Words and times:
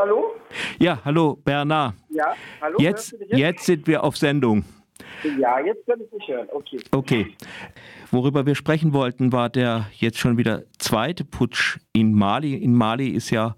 hallo? 0.00 0.34
Ja, 0.78 0.98
hallo, 1.04 1.36
Bernard. 1.44 1.94
Ja, 2.08 2.34
hallo. 2.60 2.78
Jetzt, 2.80 3.12
jetzt? 3.12 3.38
jetzt 3.38 3.66
sind 3.66 3.86
wir 3.86 4.02
auf 4.02 4.16
Sendung. 4.16 4.64
Ja, 5.38 5.60
jetzt 5.60 5.86
kann 5.86 6.00
ich 6.00 6.10
dich 6.10 6.28
hören. 6.28 6.48
Okay. 6.52 6.80
Okay. 6.90 7.36
Worüber 8.10 8.46
wir 8.46 8.54
sprechen 8.54 8.92
wollten, 8.92 9.32
war 9.32 9.50
der 9.50 9.86
jetzt 9.92 10.18
schon 10.18 10.38
wieder 10.38 10.62
zweite 10.78 11.24
Putsch 11.24 11.78
in 11.92 12.14
Mali. 12.14 12.54
In 12.54 12.74
Mali 12.74 13.08
ist 13.08 13.30
ja 13.30 13.54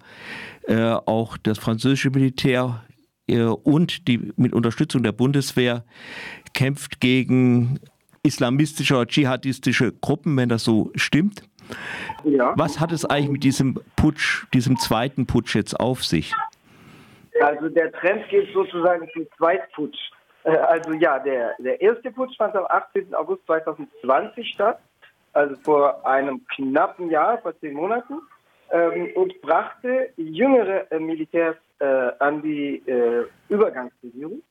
äh, 0.67 0.93
auch 0.93 1.39
das 1.39 1.59
französische 1.59 2.11
Militär 2.11 2.85
äh, 3.29 3.43
und 3.43 4.09
die 4.09 4.33
mit 4.37 4.53
Unterstützung 4.53 5.03
der 5.03 5.13
Bundeswehr 5.13 5.85
kämpft 6.53 7.01
gegen 7.01 7.79
islamistische 8.25 8.95
oder 8.95 9.07
dschihadistische 9.07 9.93
Gruppen, 9.93 10.37
wenn 10.37 10.49
das 10.49 10.65
so 10.65 10.91
stimmt. 10.97 11.43
Ja. 12.25 12.55
Was 12.57 12.81
hat 12.81 12.93
es 12.93 13.05
eigentlich 13.05 13.31
mit 13.31 13.45
diesem 13.45 13.81
Putsch, 13.97 14.47
diesem 14.53 14.79
zweiten 14.79 15.27
Putsch 15.27 15.55
jetzt 15.55 15.79
auf 15.79 16.05
sich? 16.05 16.33
Also 17.41 17.69
der 17.69 17.91
Trend 17.93 18.29
geht 18.29 18.53
sozusagen 18.53 19.09
zum 19.13 19.27
Zweitputsch. 19.37 19.99
Äh, 20.45 20.57
also 20.57 20.93
ja, 20.93 21.19
der, 21.19 21.55
der 21.59 21.81
erste 21.81 22.11
Putsch 22.11 22.37
fand 22.37 22.55
am 22.57 22.67
18. 22.69 23.15
August 23.15 23.45
2020 23.47 24.49
statt, 24.49 24.79
also 25.33 25.57
vor 25.63 26.07
einem 26.07 26.45
knappen 26.55 27.11
Jahr, 27.11 27.39
vor 27.39 27.59
zehn 27.61 27.75
Monaten, 27.75 28.21
ähm, 28.71 29.11
und 29.15 29.41
brachte 29.43 30.11
jüngere 30.17 30.91
äh, 30.91 30.99
Militärs 30.99 31.57
äh, 31.79 31.85
an 32.19 32.43
die 32.43 32.83
äh, 32.87 33.27
Übergangsregierung. 33.49 34.43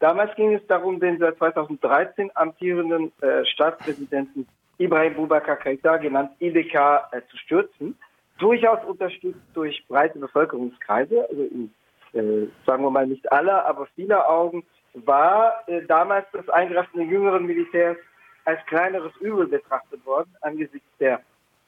Damals 0.00 0.34
ging 0.36 0.54
es 0.54 0.64
darum, 0.68 1.00
den 1.00 1.18
seit 1.18 1.36
2013 1.38 2.30
amtierenden 2.34 3.12
äh, 3.20 3.44
Staatspräsidenten 3.46 4.46
Ibrahim 4.78 5.14
Boubacar 5.14 5.56
Keita, 5.56 5.96
genannt 5.96 6.30
IDK, 6.38 6.74
äh, 7.12 7.20
zu 7.30 7.36
stürzen. 7.36 7.96
Durchaus 8.38 8.84
unterstützt 8.84 9.40
durch 9.54 9.84
breite 9.88 10.18
Bevölkerungskreise, 10.18 11.26
also 11.28 11.42
in, 11.42 11.74
äh, 12.12 12.46
sagen 12.64 12.84
wir 12.84 12.90
mal 12.90 13.06
nicht 13.06 13.30
aller, 13.32 13.66
aber 13.66 13.86
vieler 13.96 14.30
Augen, 14.30 14.64
war 14.94 15.62
äh, 15.66 15.82
damals 15.86 16.26
das 16.32 16.48
Eingreifen 16.48 16.98
der 16.98 17.06
jüngeren 17.06 17.46
Militärs 17.46 17.96
als 18.44 18.64
kleineres 18.66 19.14
Übel 19.20 19.46
betrachtet 19.46 20.04
worden, 20.06 20.34
angesichts 20.40 20.88
der 20.98 21.20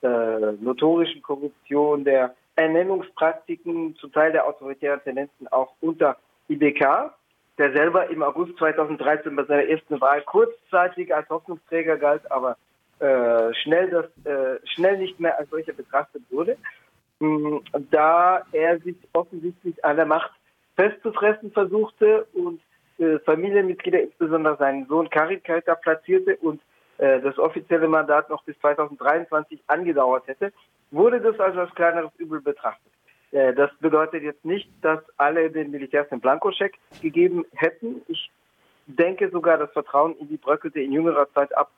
äh, 0.02 0.52
notorischen 0.60 1.20
Korruption, 1.22 2.04
der 2.04 2.34
Ernennungspraktiken, 2.56 3.96
zum 3.96 4.12
Teil 4.12 4.32
der 4.32 4.46
autoritären 4.46 5.02
Tendenzen 5.02 5.48
auch 5.48 5.72
unter 5.80 6.16
IBK, 6.48 7.12
der 7.58 7.72
selber 7.72 8.08
im 8.08 8.22
August 8.22 8.56
2013 8.58 9.36
bei 9.36 9.44
seiner 9.44 9.64
ersten 9.64 10.00
Wahl 10.00 10.22
kurzzeitig 10.22 11.14
als 11.14 11.28
Hoffnungsträger 11.28 11.96
galt, 11.98 12.30
aber 12.30 12.56
äh, 13.00 13.54
schnell, 13.54 13.90
das, 13.90 14.26
äh, 14.26 14.58
schnell 14.74 14.98
nicht 14.98 15.18
mehr 15.18 15.38
als 15.38 15.50
solcher 15.50 15.72
betrachtet 15.72 16.22
wurde, 16.30 16.56
mh, 17.18 17.60
da 17.90 18.44
er 18.52 18.78
sich 18.80 18.96
offensichtlich 19.12 19.84
an 19.84 19.96
der 19.96 20.06
Macht 20.06 20.30
festzufressen 20.76 21.52
versuchte 21.52 22.26
und 22.32 22.60
äh, 22.98 23.18
Familienmitglieder, 23.20 24.02
insbesondere 24.02 24.56
seinen 24.58 24.86
Sohn 24.86 25.10
Karin 25.10 25.42
Keita, 25.42 25.74
platzierte 25.74 26.36
und 26.36 26.60
äh, 26.98 27.20
das 27.20 27.38
offizielle 27.38 27.88
Mandat 27.88 28.28
noch 28.28 28.44
bis 28.44 28.58
2023 28.60 29.60
angedauert 29.66 30.26
hätte, 30.26 30.52
wurde 30.90 31.20
das 31.20 31.38
also 31.40 31.60
als 31.60 31.74
kleineres 31.74 32.10
Übel 32.18 32.40
betrachtet. 32.40 32.92
Äh, 33.32 33.54
das 33.54 33.70
bedeutet 33.80 34.22
jetzt 34.22 34.44
nicht, 34.44 34.68
dass 34.82 35.00
alle 35.16 35.50
den 35.50 35.70
Militärs 35.70 36.08
den 36.08 36.20
Blankoscheck 36.20 36.74
gegeben 37.00 37.44
hätten. 37.54 38.02
Ich 38.08 38.30
denke 38.86 39.30
sogar, 39.30 39.58
das 39.58 39.72
Vertrauen 39.72 40.16
in 40.18 40.28
die 40.28 40.36
bröckelte 40.36 40.80
in 40.80 40.92
jüngerer 40.92 41.28
Zeit 41.32 41.56
ab, 41.56 41.70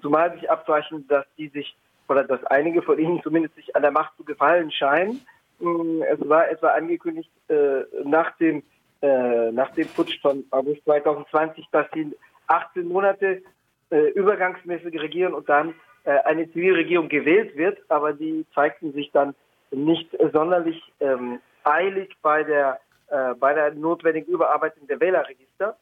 zumal 0.00 0.32
sich 0.34 0.50
abzeichnet, 0.50 1.04
dass 1.08 1.24
die 1.36 1.48
sich 1.48 1.76
oder 2.08 2.24
dass 2.24 2.44
einige 2.44 2.82
von 2.82 2.98
ihnen 2.98 3.22
zumindest 3.22 3.54
sich 3.56 3.74
an 3.74 3.82
der 3.82 3.90
Macht 3.90 4.16
zu 4.16 4.24
gefallen 4.24 4.70
scheinen. 4.70 5.24
Mm, 5.60 6.02
es 6.02 6.28
war 6.28 6.50
etwa 6.50 6.68
angekündigt 6.68 7.30
äh, 7.48 7.82
nach 8.04 8.36
dem 8.38 8.62
äh, 9.00 9.50
nach 9.50 9.70
dem 9.72 9.88
Putsch 9.88 10.20
von 10.20 10.44
August 10.50 10.84
2020, 10.84 11.66
dass 11.72 11.86
sie 11.92 12.14
18 12.46 12.86
Monate 12.86 13.42
äh, 13.90 14.10
übergangsmäßig 14.10 15.00
regieren 15.00 15.34
und 15.34 15.48
dann 15.48 15.74
äh, 16.04 16.18
eine 16.24 16.50
Zivilregierung 16.52 17.08
gewählt 17.08 17.56
wird, 17.56 17.78
aber 17.88 18.12
die 18.12 18.46
zeigten 18.54 18.92
sich 18.92 19.10
dann 19.12 19.34
nicht 19.70 20.08
sonderlich 20.32 20.80
ähm, 21.00 21.40
eilig 21.64 22.14
bei 22.22 22.44
der, 22.44 22.80
äh, 23.08 23.34
bei 23.34 23.54
der 23.54 23.72
notwendigen 23.74 24.32
Überarbeitung 24.32 24.86
der 24.86 25.00
Wählerregister 25.00 25.76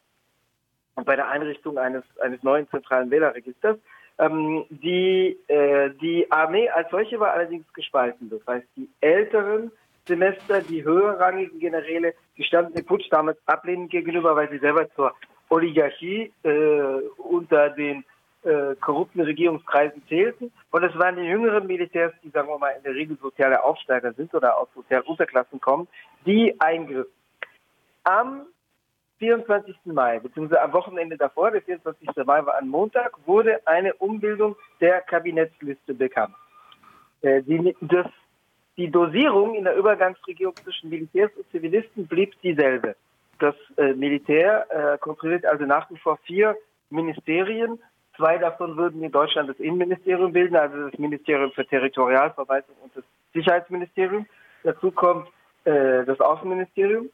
und 0.95 1.05
bei 1.05 1.15
der 1.15 1.29
Einrichtung 1.29 1.77
eines, 1.77 2.03
eines 2.21 2.43
neuen 2.43 2.69
zentralen 2.69 3.09
Wählerregisters. 3.11 3.77
Ähm, 4.19 4.65
die, 4.69 5.37
äh, 5.47 5.91
die 6.01 6.31
Armee 6.31 6.69
als 6.69 6.89
solche 6.91 7.19
war 7.19 7.31
allerdings 7.31 7.71
gespalten. 7.73 8.29
Das 8.29 8.41
heißt, 8.45 8.67
die 8.75 8.89
älteren 8.99 9.71
Semester 10.07 10.61
die 10.61 10.83
höherrangigen 10.83 11.59
Generäle, 11.59 12.13
die 12.37 12.43
standen 12.43 12.73
dem 12.73 12.85
Putsch 12.85 13.07
damals 13.11 13.37
ablehnend 13.45 13.91
gegenüber, 13.91 14.35
weil 14.35 14.49
sie 14.49 14.57
selber 14.57 14.89
zur 14.95 15.13
Oligarchie 15.49 16.33
äh, 16.43 16.49
unter 17.17 17.69
den 17.69 18.03
äh, 18.43 18.75
korrupten 18.79 19.21
Regierungskreisen 19.21 20.01
zählten. 20.07 20.51
Und 20.71 20.83
es 20.83 20.97
waren 20.97 21.15
die 21.17 21.23
jüngeren 21.23 21.67
Militärs, 21.67 22.13
die, 22.23 22.29
sagen 22.29 22.47
wir 22.47 22.57
mal, 22.57 22.71
in 22.71 22.83
der 22.83 22.95
Regel 22.95 23.17
soziale 23.21 23.63
Aufsteiger 23.63 24.13
sind 24.13 24.33
oder 24.33 24.57
aus 24.57 24.67
sozialen 24.73 25.05
Unterklassen 25.05 25.59
kommen, 25.61 25.87
die 26.25 26.59
eingriffen. 26.59 27.11
Am 28.03 28.47
24. 29.21 29.75
Mai, 29.85 30.19
beziehungsweise 30.19 30.61
am 30.63 30.73
Wochenende 30.73 31.15
davor, 31.15 31.51
der 31.51 31.61
24. 31.61 32.09
Mai 32.25 32.43
war 32.43 32.57
ein 32.57 32.67
Montag, 32.67 33.11
wurde 33.27 33.61
eine 33.67 33.93
Umbildung 33.93 34.55
der 34.81 35.01
Kabinettsliste 35.01 35.93
bekannt. 35.93 36.33
Äh, 37.21 37.43
die, 37.43 37.75
das 37.81 38.07
die 38.77 38.89
Dosierung 38.89 39.53
in 39.53 39.65
der 39.65 39.75
Übergangsregierung 39.75 40.55
zwischen 40.55 40.89
Militärs 40.89 41.29
und 41.35 41.47
Zivilisten 41.51 42.07
blieb 42.07 42.33
dieselbe. 42.41 42.95
Das 43.37 43.53
äh, 43.77 43.93
Militär 43.93 44.65
äh, 44.69 44.97
kontrolliert 44.97 45.45
also 45.45 45.65
nach 45.65 45.87
wie 45.91 45.97
vor 45.97 46.17
vier 46.23 46.55
Ministerien. 46.89 47.77
Zwei 48.17 48.39
davon 48.39 48.75
würden 48.75 49.03
in 49.03 49.11
Deutschland 49.11 49.49
das 49.49 49.59
Innenministerium 49.59 50.33
bilden, 50.33 50.55
also 50.55 50.89
das 50.89 50.97
Ministerium 50.97 51.51
für 51.51 51.65
Territorialverwaltung 51.65 52.75
und 52.81 52.95
das 52.95 53.03
Sicherheitsministerium. 53.33 54.25
Dazu 54.63 54.91
kommt 54.91 55.27
das 55.63 56.19
Außenministerium 56.19 57.09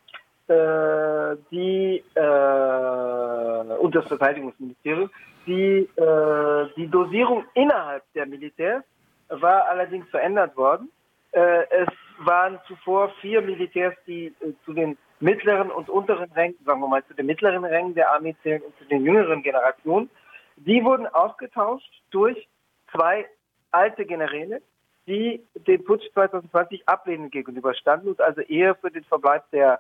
die, 0.50 2.04
äh, 2.16 3.74
und 3.80 3.96
das 3.96 4.08
Verteidigungsministerium. 4.08 5.10
Die, 5.46 5.90
äh, 5.96 6.68
die 6.76 6.88
Dosierung 6.88 7.46
innerhalb 7.54 8.04
der 8.14 8.26
Militärs 8.26 8.84
war 9.30 9.66
allerdings 9.68 10.10
verändert 10.10 10.56
worden. 10.58 10.92
Äh, 11.32 11.64
es 11.70 11.88
waren 12.20 12.60
zuvor 12.68 13.10
vier 13.22 13.42
Militärs, 13.42 13.96
die 14.06 14.28
äh, 14.42 14.54
zu 14.66 14.74
den 14.74 14.98
mittleren 15.20 15.72
und 15.72 15.90
unteren 15.90 16.32
Rängen, 16.32 16.58
sagen 16.66 16.82
wir 16.82 16.88
mal 16.88 17.06
zu 17.06 17.14
den 17.14 17.26
mittleren 17.26 17.66
Rängen 17.66 17.96
der 17.96 18.12
Armee 18.12 18.36
zählen 18.44 18.62
und 18.62 18.78
zu 18.78 18.86
den 18.86 19.04
jüngeren 19.06 19.42
Generationen. 19.44 20.10
Die 20.58 20.84
wurden 20.84 21.08
ausgetauscht 21.08 21.92
durch 22.12 22.48
zwei 22.92 23.26
alte 23.72 24.06
Generäle, 24.06 24.62
die 25.08 25.46
dem 25.56 25.84
Putsch 25.84 26.12
2020 26.14 26.88
ablehnend 26.88 27.32
gegenüberstanden 27.32 28.10
und 28.10 28.22
also 28.22 28.42
eher 28.42 28.76
für 28.76 28.92
den 28.92 29.04
Verbleib 29.06 29.50
der, 29.52 29.80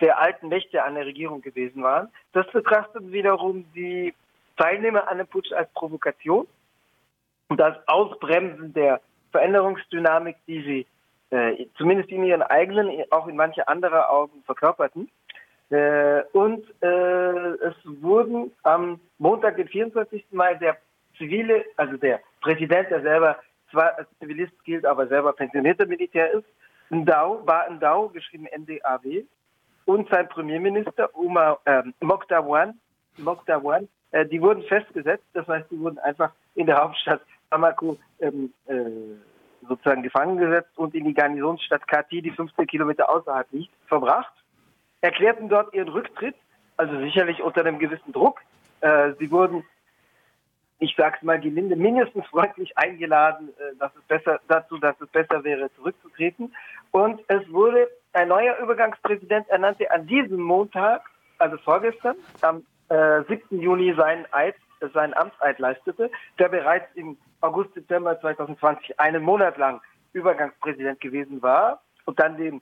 der 0.00 0.20
alten 0.20 0.48
Mächte 0.48 0.82
an 0.82 0.94
der 0.94 1.06
Regierung 1.06 1.42
gewesen 1.42 1.82
waren. 1.82 2.08
Das 2.32 2.50
betrachteten 2.50 3.12
wiederum 3.12 3.64
die 3.74 4.14
Teilnehmer 4.56 5.08
an 5.08 5.18
dem 5.18 5.26
Putsch 5.26 5.52
als 5.52 5.70
Provokation 5.72 6.46
und 7.48 7.58
das 7.58 7.76
Ausbremsen 7.86 8.72
der 8.72 9.00
Veränderungsdynamik, 9.32 10.36
die 10.46 10.62
sie 10.62 10.86
äh, 11.36 11.66
zumindest 11.76 12.10
in 12.10 12.24
ihren 12.24 12.42
eigenen, 12.42 12.90
auch 13.10 13.26
in 13.26 13.36
manche 13.36 13.66
andere 13.68 14.08
Augen 14.08 14.42
verkörperten. 14.44 15.10
Äh, 15.70 16.22
und 16.32 16.64
äh, 16.82 16.86
es 16.86 17.76
wurden 17.84 18.52
am 18.64 19.00
Montag, 19.18 19.56
den 19.56 19.68
24. 19.68 20.24
Mai, 20.32 20.54
der 20.54 20.76
zivile, 21.16 21.64
also 21.76 21.96
der 21.96 22.20
Präsident, 22.40 22.90
der 22.90 23.02
selber 23.02 23.38
zwar 23.70 23.96
als 23.96 24.08
Zivilist 24.18 24.52
gilt, 24.64 24.84
aber 24.84 25.06
selber 25.06 25.32
pensionierter 25.32 25.86
Militär 25.86 26.32
ist, 26.32 26.46
Ndau, 26.90 27.46
war 27.46 27.70
Ndau, 27.70 28.08
geschrieben 28.08 28.46
NDAW, 28.46 29.24
und 29.84 30.08
sein 30.10 30.28
Premierminister 30.28 31.14
Umar 31.14 31.60
äh, 31.64 31.82
Moktawan, 32.00 32.78
Moktawan 33.18 33.88
äh, 34.12 34.26
die 34.26 34.40
wurden 34.40 34.62
festgesetzt, 34.64 35.24
das 35.32 35.46
heißt, 35.46 35.70
die 35.70 35.78
wurden 35.78 35.98
einfach 35.98 36.32
in 36.54 36.66
der 36.66 36.76
Hauptstadt 36.76 37.22
Bamako 37.48 37.96
ähm, 38.20 38.52
äh, 38.66 38.74
sozusagen 39.68 40.02
gefangen 40.02 40.38
gesetzt 40.38 40.76
und 40.76 40.94
in 40.94 41.04
die 41.04 41.14
Garnisonsstadt 41.14 41.86
Kati, 41.86 42.22
die 42.22 42.30
15 42.30 42.66
Kilometer 42.66 43.08
außerhalb 43.10 43.46
liegt, 43.52 43.72
verbracht, 43.86 44.32
erklärten 45.00 45.48
dort 45.48 45.72
ihren 45.74 45.88
Rücktritt, 45.88 46.34
also 46.76 46.98
sicherlich 47.00 47.42
unter 47.42 47.60
einem 47.60 47.78
gewissen 47.78 48.12
Druck. 48.12 48.40
Äh, 48.80 49.12
sie 49.18 49.30
wurden, 49.30 49.64
ich 50.78 50.94
sag's 50.96 51.22
mal 51.22 51.38
gelinde, 51.40 51.76
mindestens 51.76 52.26
freundlich 52.26 52.76
eingeladen, 52.76 53.50
äh, 53.50 53.76
dass 53.78 53.94
es 53.94 54.02
besser, 54.04 54.40
dazu, 54.48 54.78
dass 54.78 55.00
es 55.00 55.08
besser 55.08 55.44
wäre, 55.44 55.70
zurückzutreten. 55.74 56.54
Und 56.90 57.20
es 57.28 57.48
wurde 57.52 57.88
ein 58.12 58.28
neuer 58.28 58.56
Übergangspräsident 58.58 59.48
ernannte 59.48 59.90
an 59.90 60.06
diesem 60.06 60.40
Montag, 60.40 61.02
also 61.38 61.56
vorgestern, 61.58 62.16
am 62.40 62.64
äh, 62.88 63.22
7. 63.28 63.60
Juni 63.60 63.94
seinen 63.94 64.26
Eid 64.32 64.56
seinen 64.92 65.14
Amtseid 65.14 65.58
leistete, 65.58 66.10
der 66.38 66.48
bereits 66.48 66.86
im 66.94 67.16
August, 67.40 67.74
Dezember 67.76 68.18
2020 68.20 68.98
einen 68.98 69.22
Monat 69.22 69.56
lang 69.58 69.80
Übergangspräsident 70.12 71.00
gewesen 71.00 71.42
war 71.42 71.80
und 72.06 72.18
dann 72.18 72.36
den 72.36 72.60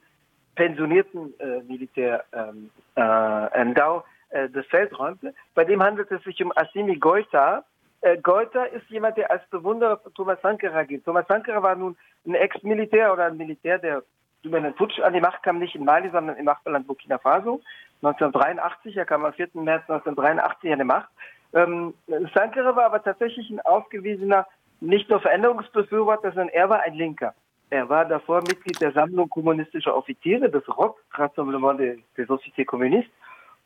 pensionierten 0.54 1.32
äh, 1.38 1.62
Militär 1.62 2.24
ähm, 2.32 2.70
äh, 2.96 3.64
Ndau 3.64 4.04
äh, 4.30 4.48
das 4.48 4.66
Feld 4.66 4.98
räumte. 4.98 5.34
Bei 5.54 5.64
dem 5.64 5.82
handelt 5.82 6.10
es 6.10 6.22
sich 6.24 6.42
um 6.42 6.52
Assimi 6.56 6.96
Goita. 6.96 7.64
Äh, 8.00 8.18
Goita 8.18 8.64
ist 8.64 8.88
jemand, 8.90 9.16
der 9.16 9.30
als 9.30 9.46
Bewunderer 9.50 9.98
von 9.98 10.12
Thomas 10.14 10.40
Sankara 10.42 10.82
gilt. 10.82 11.04
Thomas 11.04 11.26
Sankara 11.28 11.62
war 11.62 11.76
nun 11.76 11.96
ein 12.26 12.34
Ex-Militär 12.34 13.12
oder 13.12 13.26
ein 13.26 13.36
Militär, 13.36 13.78
der 13.78 14.02
über 14.42 14.58
einen 14.58 14.74
Putsch 14.74 14.98
an 15.00 15.12
die 15.12 15.20
Macht 15.20 15.42
kam, 15.42 15.58
nicht 15.58 15.74
in 15.74 15.84
Mali, 15.84 16.10
sondern 16.10 16.36
im 16.36 16.44
Nachbarland 16.44 16.86
Burkina 16.86 17.18
Faso. 17.18 17.60
1983, 18.02 18.96
er 18.96 19.04
kam 19.04 19.24
am 19.24 19.32
4. 19.32 19.48
März 19.54 19.82
1983 19.88 20.72
an 20.72 20.78
die 20.78 20.84
Macht. 20.84 21.08
Ähm, 21.52 21.94
Sankara 22.34 22.76
war 22.76 22.86
aber 22.86 23.02
tatsächlich 23.02 23.50
ein 23.50 23.60
ausgewiesener, 23.60 24.46
nicht 24.80 25.08
nur 25.08 25.20
Veränderungsbefürworter, 25.20 26.30
sondern 26.30 26.50
er 26.50 26.68
war 26.68 26.80
ein 26.80 26.94
Linker. 26.94 27.34
Er 27.70 27.88
war 27.88 28.04
davor 28.04 28.40
Mitglied 28.42 28.80
der 28.80 28.92
Sammlung 28.92 29.28
kommunistischer 29.28 29.94
Offiziere, 29.94 30.48
des 30.48 30.66
ROC, 30.68 30.98
Rassemblement 31.12 31.78
des 31.78 32.28
Sociétés 32.28 32.64
Communistes. 32.64 33.12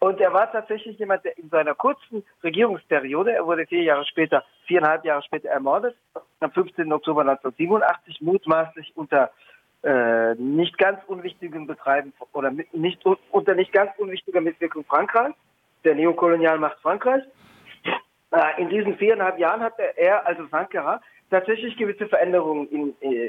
Und 0.00 0.20
er 0.20 0.32
war 0.32 0.50
tatsächlich 0.50 0.98
jemand, 0.98 1.24
der 1.24 1.38
in 1.38 1.48
seiner 1.48 1.76
kurzen 1.76 2.24
Regierungsperiode, 2.42 3.34
er 3.34 3.46
wurde 3.46 3.66
vier 3.66 3.84
Jahre 3.84 4.04
später, 4.04 4.42
viereinhalb 4.66 5.04
Jahre 5.04 5.22
später 5.22 5.50
ermordet, 5.50 5.94
am 6.40 6.50
15. 6.50 6.92
Oktober 6.92 7.20
1987, 7.20 8.20
mutmaßlich 8.20 8.96
unter 8.96 9.30
äh, 9.82 10.34
nicht 10.34 10.78
ganz 10.78 11.00
unwichtigen 11.06 11.66
Betreiben 11.66 12.12
oder 12.32 12.50
mit, 12.50 12.72
nicht 12.72 13.04
unter 13.30 13.54
nicht 13.54 13.72
ganz 13.72 13.90
unwichtiger 13.98 14.40
Mitwirkung 14.40 14.84
Frankreichs, 14.84 15.36
der 15.84 15.94
Neokolonialmacht 15.94 16.78
Frankreichs. 16.80 17.26
Äh, 18.30 18.62
in 18.62 18.68
diesen 18.68 18.96
viereinhalb 18.96 19.38
Jahren 19.38 19.60
hat 19.60 19.74
er, 19.96 20.26
also 20.26 20.46
Sankara, 20.46 21.00
tatsächlich 21.30 21.76
gewisse 21.76 22.06
Veränderungen 22.06 22.68
in, 22.68 22.94
in, 23.00 23.12
äh, 23.12 23.26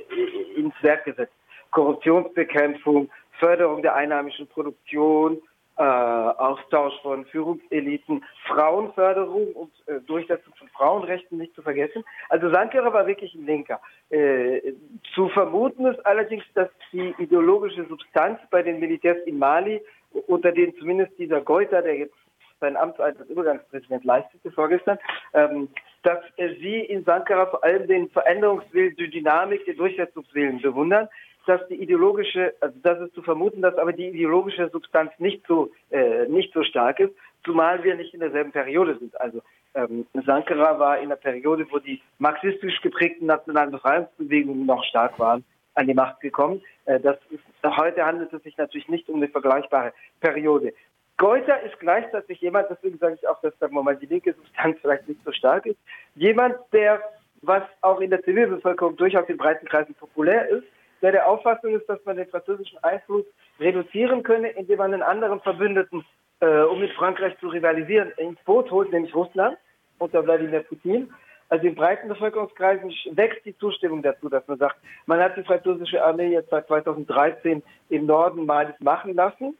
ins 0.56 0.76
Werk 0.82 1.06
gesetzt. 1.06 1.34
Korruptionsbekämpfung, 1.72 3.10
Förderung 3.40 3.82
der 3.82 3.96
einheimischen 3.96 4.48
Produktion, 4.48 5.42
äh, 5.78 5.82
Austausch 5.82 6.94
von 7.02 7.26
Führungseliten, 7.26 8.24
Frauenförderung 8.48 9.54
und 9.54 9.72
äh, 9.88 10.00
Durchsetzung 10.02 10.54
von 10.56 10.68
Frauenrechten 10.70 11.38
nicht 11.38 11.56
zu 11.56 11.62
vergessen. 11.62 12.04
Also 12.30 12.52
Sankara 12.52 12.94
war 12.94 13.08
wirklich 13.08 13.34
ein 13.34 13.46
Linker. 13.46 13.82
Äh, 14.10 14.74
zu 15.16 15.30
vermuten 15.30 15.86
ist 15.88 16.06
allerdings, 16.06 16.44
dass 16.54 16.70
die 16.92 17.16
ideologische 17.18 17.86
Substanz 17.86 18.40
bei 18.52 18.62
den 18.62 18.80
Militärs 18.80 19.18
in 19.26 19.40
Mali, 19.40 19.82
unter 20.28 20.52
denen 20.52 20.76
zumindest 20.78 21.18
dieser 21.18 21.42
Goita, 21.42 21.82
der 21.82 21.98
jetzt 21.98 22.16
sein 22.60 22.78
Amt 22.78 23.00
als 23.00 23.20
Übergangspräsident 23.28 24.06
leistete 24.06 24.52
vorgestern, 24.52 24.98
ähm, 25.34 25.70
dass 26.04 26.20
sie 26.38 26.80
in 26.80 27.04
Sankara 27.04 27.48
vor 27.48 27.64
allem 27.64 27.88
den 27.88 28.10
Veränderungswillen, 28.10 28.96
die 28.96 29.10
Dynamik, 29.10 29.66
den 29.66 29.78
Durchsetzungswillen 29.78 30.62
bewundern 30.62 31.10
dass 31.46 31.66
die 31.68 31.82
ideologische, 31.82 32.54
also 32.62 32.76
das 32.82 33.00
ist 33.02 33.14
zu 33.14 33.22
vermuten, 33.22 33.62
dass 33.62 33.78
aber 33.78 33.94
die 33.94 34.08
ideologische 34.08 34.70
Substanz 34.70 35.12
nicht 35.18 35.46
so 35.48 35.72
äh, 35.92 36.28
nicht 36.28 36.54
so 36.54 36.64
stark 36.64 37.00
ist, 37.00 37.14
zumal 37.44 37.84
wir 37.84 37.96
nicht 37.96 38.14
in 38.14 38.20
derselben 38.20 38.52
Periode 38.52 38.98
sind. 38.98 39.20
Also 39.20 39.42
ähm, 39.76 40.06
Sankara 40.26 40.80
war 40.80 41.00
in 41.00 41.10
der 41.10 41.16
Periode, 41.16 41.66
wo 41.70 41.80
die 41.80 42.02
marxistisch 42.20 42.80
geprägten 42.82 43.26
nationalen 43.26 43.72
Befreiungsbewegungen 43.72 44.66
noch 44.66 44.84
stark 44.86 45.18
waren, 45.20 45.44
an 45.76 45.88
die 45.88 45.94
Macht 45.94 46.22
gekommen. 46.22 46.62
Äh, 46.86 47.00
das 47.00 47.18
ist, 47.32 47.44
heute 47.64 48.06
handelt 48.06 48.32
es 48.32 48.44
sich 48.44 48.58
natürlich 48.58 48.88
nicht 48.88 49.10
um 49.10 49.18
eine 49.18 49.28
vergleichbare 49.28 49.94
Periode. 50.22 50.74
Goethe 51.18 51.54
ist 51.66 51.80
gleichzeitig 51.80 52.42
jemand, 52.42 52.68
deswegen 52.70 52.98
sage 52.98 53.16
ich 53.16 53.28
auch, 53.28 53.40
dass 53.42 53.58
sagen 53.60 53.76
wir 53.76 53.84
mal 53.84 53.96
die 53.96 54.08
linke 54.08 54.34
Substanz 54.34 54.78
vielleicht 54.82 55.08
nicht 55.08 55.24
so 55.24 55.32
stark 55.32 55.66
ist, 55.66 55.78
jemand, 56.16 56.56
der 56.72 57.02
was 57.42 57.64
auch 57.82 58.00
in 58.00 58.10
der 58.10 58.24
Zivilbevölkerung 58.24 58.96
durchaus 58.96 59.28
in 59.28 59.38
breiten 59.38 59.68
Kreisen 59.68 59.94
populär 59.96 60.50
ist, 60.50 60.64
der 61.04 61.12
der 61.12 61.28
Auffassung 61.28 61.76
ist, 61.76 61.88
dass 61.88 62.04
man 62.06 62.16
den 62.16 62.28
französischen 62.28 62.82
Einfluss 62.82 63.26
reduzieren 63.60 64.24
könne, 64.24 64.50
indem 64.50 64.78
man 64.80 64.94
einen 64.94 65.04
anderen 65.04 65.42
Verbündeten, 65.42 66.04
äh, 66.40 66.62
um 66.62 66.80
mit 66.80 66.94
Frankreich 66.94 67.38
zu 67.40 67.50
rivalisieren, 67.50 68.12
ins 68.18 68.40
Boot 68.46 68.72
holt, 68.72 68.92
nämlich 68.92 69.14
Russland 69.14 69.58
unter 70.00 70.26
Wladimir 70.26 70.62
Putin. 70.62 71.14
Also 71.50 71.68
in 71.68 71.76
breiten 71.76 72.08
Bevölkerungskreisen 72.08 72.92
wächst 73.12 73.46
die 73.46 73.56
Zustimmung 73.58 74.02
dazu, 74.02 74.30
dass 74.30 74.48
man 74.48 74.58
sagt, 74.58 74.78
man 75.06 75.20
hat 75.20 75.38
die 75.38 75.44
französische 75.44 76.04
Armee 76.04 76.32
jetzt 76.32 76.50
seit 76.50 76.68
2013 76.68 77.62
im 77.90 78.06
Norden 78.06 78.46
Malis 78.46 78.80
machen 78.80 79.14
lassen. 79.14 79.58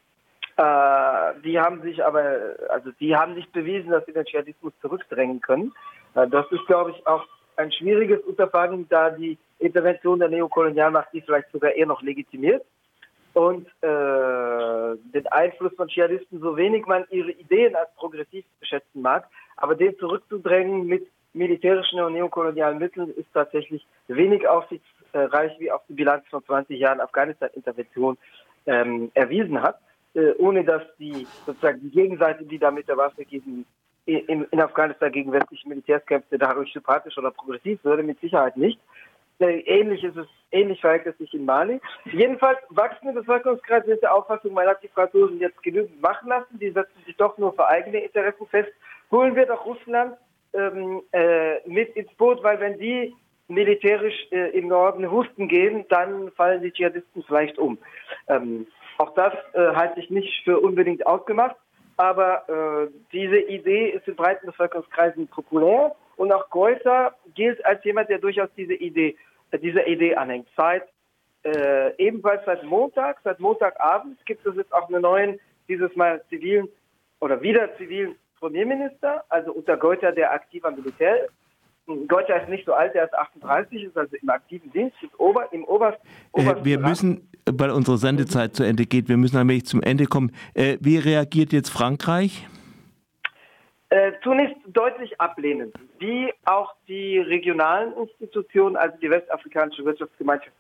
Äh, 0.56 1.42
die 1.44 1.60
haben 1.60 1.82
sich 1.82 2.04
aber, 2.04 2.56
also 2.70 2.92
die 3.00 3.16
haben 3.16 3.34
nicht 3.34 3.52
bewiesen, 3.52 3.92
dass 3.92 4.06
sie 4.06 4.14
den 4.14 4.26
Dschihadismus 4.26 4.74
zurückdrängen 4.82 5.42
können. 5.42 5.74
Äh, 6.16 6.28
das 6.30 6.50
ist, 6.52 6.66
glaube 6.68 6.92
ich, 6.92 7.06
auch 7.06 7.26
ein 7.56 7.72
schwieriges 7.72 8.22
Unterfangen, 8.22 8.88
da 8.90 9.10
die 9.10 9.38
Intervention 9.60 10.20
der 10.20 10.30
Neokolonialmacht 10.30 11.10
die 11.14 11.22
vielleicht 11.22 11.52
sogar 11.52 11.72
eher 11.72 11.86
noch 11.86 12.02
legitimiert. 12.02 12.64
Und 13.34 13.68
äh, 13.82 14.96
den 15.12 15.28
Einfluss 15.32 15.74
von 15.76 15.88
Dschihadisten, 15.88 16.40
so 16.40 16.56
wenig 16.56 16.86
man 16.86 17.06
ihre 17.10 17.32
Ideen 17.32 17.76
als 17.76 17.90
progressiv 17.96 18.46
schätzen 18.62 19.02
mag, 19.02 19.28
aber 19.58 19.76
den 19.76 19.98
zurückzudrängen 19.98 20.86
mit 20.86 21.08
militärischen 21.34 22.00
und 22.00 22.14
neokolonialen 22.14 22.78
Mitteln 22.78 23.10
ist 23.16 23.28
tatsächlich 23.34 23.86
wenig 24.08 24.48
aussichtsreich, 24.48 25.60
wie 25.60 25.72
auch 25.72 25.82
die 25.90 25.94
Bilanz 25.94 26.26
von 26.30 26.46
20 26.46 26.80
Jahren 26.80 27.02
Afghanistan-Intervention 27.02 28.18
ähm, 28.68 29.12
erwiesen 29.16 29.62
hat, 29.62 29.80
äh, 30.14 30.34
ohne 30.38 30.64
dass 30.64 30.84
die 31.00 31.26
sozusagen 31.46 31.82
die 31.82 31.90
Gegenseite, 31.90 32.46
die 32.46 32.60
da 32.60 32.70
mit 32.70 32.88
der 32.88 32.98
Waffe 32.98 33.26
gegen 33.26 33.66
in, 34.06 34.46
in 34.52 34.62
Afghanistan 34.62 35.12
gegen 35.12 35.32
westliche 35.32 35.68
Militärs 35.68 36.06
kämpfte, 36.06 36.38
dadurch 36.38 36.72
sympathisch 36.74 37.18
oder 37.18 37.32
progressiv 37.32 37.84
würde, 37.84 38.04
mit 38.04 38.20
Sicherheit 38.20 38.58
nicht. 38.58 38.80
Äh, 39.40 39.60
ähnlich 39.62 40.04
ist 40.04 40.18
es, 40.18 40.28
ähnlich 40.52 40.80
verhält 40.82 41.06
es 41.06 41.18
sich 41.18 41.34
in 41.34 41.46
Mali. 41.46 41.80
Jedenfalls 42.06 42.60
wachsende 42.70 43.14
Bevölkerungskreise 43.14 43.88
sind 43.88 44.02
der 44.02 44.14
Auffassung, 44.14 44.54
man 44.54 44.68
hat 44.68 44.84
die 44.84 44.90
Franzosen 44.90 45.40
jetzt 45.40 45.62
genügend 45.64 46.02
machen 46.02 46.30
lassen, 46.30 46.60
die 46.60 46.72
setzen 46.72 47.04
sich 47.06 47.16
doch 47.18 47.38
nur 47.38 47.54
für 47.54 47.68
eigene 47.68 48.00
Interessen 48.04 48.46
fest. 48.48 48.72
Holen 49.12 49.36
wir 49.36 49.46
doch 49.46 49.66
Russland 49.66 50.16
ähm, 50.54 51.02
äh, 51.12 51.68
mit 51.68 51.96
ins 51.96 52.14
Boot, 52.16 52.44
weil 52.44 52.60
wenn 52.60 52.78
die 52.78 53.14
militärisch 53.48 54.28
äh, 54.32 54.58
im 54.58 54.68
Norden 54.68 55.10
husten 55.10 55.48
gehen, 55.48 55.86
dann 55.90 56.32
fallen 56.32 56.62
die 56.62 56.72
Dschihadisten 56.72 57.24
vielleicht 57.24 57.58
um. 57.58 57.78
Ähm, 58.28 58.68
auch 58.98 59.14
das 59.16 59.34
äh, 59.54 59.76
halte 59.76 60.00
ich 60.00 60.10
nicht 60.10 60.44
für 60.44 60.60
unbedingt 60.60 61.06
ausgemacht 61.06 61.56
aber 61.98 62.48
äh, 62.50 62.92
diese 63.12 63.40
Idee 63.40 63.90
ist 63.90 64.08
in 64.08 64.16
breiten 64.16 64.46
Bevölkerungskreisen 64.48 65.28
populär 65.28 65.96
und 66.16 66.32
auch 66.32 66.50
Goethe 66.50 67.14
gilt 67.34 67.64
als 67.66 67.84
jemand, 67.84 68.10
der 68.10 68.20
durchaus 68.20 68.50
diese 68.56 68.74
Idee, 68.74 69.16
äh, 69.52 69.60
dieser 69.60 69.88
Idee 69.88 70.16
anhängt. 70.16 70.48
Seit 70.56 70.84
äh, 71.44 71.96
ebenfalls 71.98 72.46
seit 72.46 72.64
Montag, 72.64 73.20
seit 73.24 73.40
Montagabend 73.40 74.26
gibt 74.26 74.46
es 74.46 74.56
jetzt 74.56 74.74
auch 74.74 74.88
einen 74.88 75.02
neuen, 75.02 75.40
dieses 75.68 75.96
Mal 75.96 76.24
zivilen 76.30 76.70
oder 77.20 77.42
wieder 77.42 77.76
zivilen 77.78 78.16
Premierminister, 78.40 79.24
also 79.30 79.54
unter 79.54 79.78
Goethe, 79.78 80.12
der 80.14 80.32
aktiver 80.32 80.72
Militär 80.72 81.26
ist. 81.26 81.34
Goethe 81.86 82.34
ist 82.34 82.50
nicht 82.50 82.66
so 82.66 82.74
alt, 82.74 82.96
er 82.96 83.06
ist 83.06 83.14
38, 83.14 83.84
ist 83.84 83.98
also 83.98 84.16
im 84.22 84.30
aktiven 84.30 84.72
Dienst, 84.72 84.96
ist 85.02 85.20
Ober, 85.20 85.52
im 85.52 85.66
Oberst. 85.66 86.00
Oberst 86.32 86.62
äh, 86.62 86.66
wir 86.66 86.80
müssen, 86.80 87.30
weil 87.46 87.72
unsere 87.72 87.98
Sendezeit 87.98 88.56
zu 88.56 88.64
Ende 88.64 88.86
geht, 88.86 89.10
wir 89.10 89.18
müssen 89.18 89.38
allmählich 89.38 89.66
zum 89.66 89.82
Ende 89.82 90.06
kommen. 90.06 90.32
Äh, 90.54 90.78
wie 90.80 90.98
reagiert 90.98 91.52
jetzt 91.52 91.70
Frankreich? 91.70 92.48
Äh, 93.90 94.14
zunächst 94.24 94.56
deutlich 94.68 95.20
ablehnend, 95.20 95.76
wie 96.00 96.34
auch 96.46 96.74
die 96.88 97.20
regionalen 97.20 97.94
Institutionen, 97.98 98.76
also 98.76 98.98
die 98.98 99.10
Westafrikanische 99.10 99.86
Wirtschaftsgemeinschaft 99.86 100.56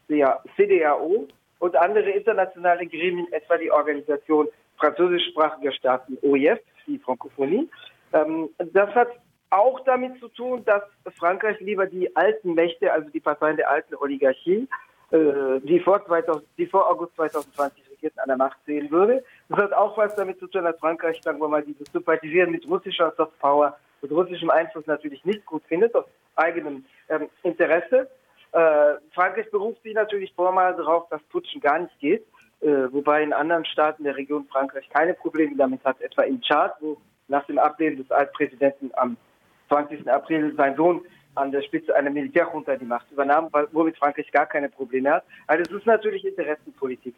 CDAO 0.56 1.27
und 1.60 1.75
andere 1.77 2.12
internationale 2.12 2.86
Gremien, 2.86 3.25
etwa 3.32 3.58
die 3.58 3.72
Organisation 3.72 4.48
französischsprachiger 4.77 5.72
Staaten 5.72 6.18
OIF, 6.22 6.60
die 6.86 7.00
Frankophonie. 7.00 7.70
Ähm, 8.12 8.50
das 8.74 8.94
hat 8.94 9.10
auch 9.53 9.79
damit 9.81 10.19
zu 10.19 10.27
tun, 10.29 10.65
dass 10.65 10.83
Frankreich 11.17 11.60
lieber 11.60 11.86
die 11.86 12.15
alten 12.15 12.53
Mächte, 12.53 12.91
also 12.91 13.10
die 13.10 13.19
Parteien 13.19 13.57
der 13.57 13.69
alten 13.69 13.95
Oligarchie, 13.95 14.67
äh, 15.12 15.60
die, 15.62 15.79
vor 15.79 16.03
2000, 16.05 16.43
die 16.57 16.65
vor 16.65 16.89
August 16.89 17.15
2020 17.15 17.83
regierten, 17.91 18.19
an 18.19 18.27
der 18.29 18.38
Macht 18.38 18.57
sehen 18.65 18.89
würde. 18.89 19.24
Das 19.50 19.60
hat 19.60 19.74
auch 19.74 19.95
was 19.98 20.15
damit 20.15 20.39
zu 20.39 20.48
tun, 20.48 20.63
dass 20.63 20.79
Frankreich, 20.79 21.22
sagen 21.22 21.39
wir 21.39 21.48
mal, 21.48 21.62
dieses 21.62 21.88
Sympathisieren 21.91 22.51
mit 22.51 22.67
russischer 22.67 23.13
Softpower, 23.15 23.77
mit 24.01 24.12
russischem 24.12 24.50
Einfluss 24.50 24.88
natürlich 24.88 25.24
nicht 25.24 25.45
gut 25.45 25.63
findet, 25.67 25.93
aus 25.95 26.05
eigenem 26.36 26.83
ähm, 27.10 27.29
Interesse. 27.43 28.10
Äh, 28.53 28.95
Frankreich 29.13 29.50
beruft 29.51 29.83
sich 29.83 29.93
natürlich 29.93 30.33
formal 30.33 30.75
darauf, 30.75 31.07
dass 31.10 31.22
Putschen 31.24 31.62
gar 31.62 31.79
nicht 31.79 32.00
geht, 32.00 32.25
äh, 32.62 32.91
wobei 32.91 33.22
in 33.22 33.33
anderen 33.33 33.65
Staaten 33.65 34.03
der 34.03 34.17
Region 34.17 34.48
Frankreich 34.51 34.89
keine 34.89 35.13
Probleme 35.13 35.55
damit 35.55 35.83
hat, 35.86 36.01
etwa 36.01 36.24
in 36.24 36.41
Tschad, 36.41 36.75
wo 36.79 36.98
nach 37.27 37.45
dem 37.45 37.60
Ablehnen 37.60 37.98
des 37.98 38.12
Altpräsidenten 38.12 38.91
am 38.95 39.15
20. 39.74 40.08
April 40.08 40.53
sein 40.56 40.75
Sohn 40.75 41.01
an 41.34 41.51
der 41.51 41.63
Spitze 41.63 41.96
einer 41.96 42.12
Militärjunta 42.12 42.75
die 42.75 42.86
Macht 42.86 43.12
übernahm, 43.12 43.50
womit 43.72 43.98
Frankreich 43.98 44.32
gar 44.32 44.46
keine 44.46 44.70
Probleme 44.70 45.12
hat. 45.12 45.24
Also 45.48 45.63
es 45.63 45.80
ist 45.80 45.88
natürlich 45.88 46.24
Interessenpolitik. 46.25 47.15